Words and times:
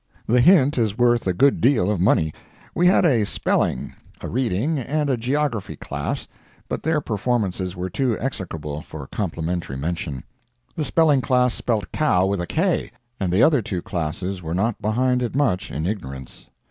The 0.25 0.41
hint 0.41 0.79
is 0.79 0.97
worth 0.97 1.27
a 1.27 1.31
good 1.33 1.61
deal 1.61 1.91
of 1.91 2.01
money. 2.01 2.33
We 2.73 2.87
had 2.87 3.05
a 3.05 3.23
spelling, 3.23 3.93
a 4.19 4.27
reading 4.27 4.79
and 4.79 5.11
a 5.11 5.15
geography 5.15 5.75
class, 5.75 6.27
but 6.67 6.81
their 6.81 7.01
performances 7.01 7.75
were 7.77 7.91
too 7.91 8.17
execrable 8.19 8.81
for 8.81 9.05
complimentary 9.05 9.77
mention. 9.77 10.23
The 10.75 10.83
spelling 10.85 11.21
class 11.21 11.53
spelt 11.53 11.91
cow 11.91 12.25
with 12.25 12.41
a 12.41 12.47
K, 12.47 12.89
and 13.19 13.31
the 13.31 13.43
other 13.43 13.61
two 13.61 13.83
classes 13.83 14.41
were 14.41 14.55
not 14.55 14.81
behind 14.81 15.21
it 15.21 15.35
much 15.35 15.69
in 15.69 15.85
ignorance. 15.85 16.47